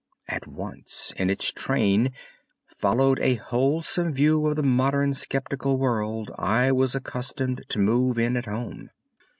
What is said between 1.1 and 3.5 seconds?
in its train, followed a